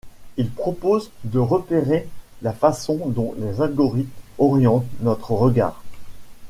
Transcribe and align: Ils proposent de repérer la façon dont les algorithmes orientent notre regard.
Ils 0.37 0.49
proposent 0.49 1.11
de 1.25 1.37
repérer 1.37 2.09
la 2.41 2.53
façon 2.53 2.99
dont 3.05 3.35
les 3.37 3.61
algorithmes 3.61 4.09
orientent 4.39 4.87
notre 5.01 5.33
regard. 5.33 5.83